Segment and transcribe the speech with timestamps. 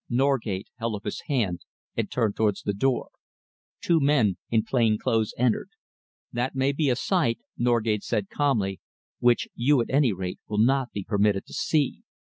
[0.09, 1.59] Norgate held up his hand
[1.95, 3.09] and turned towards the door.
[3.81, 5.69] Two men in plain clothes entered.
[6.33, 8.79] "That may be a sight," Norgate said calmly,
[9.19, 12.01] "which you, at any rate, will not be permitted to see.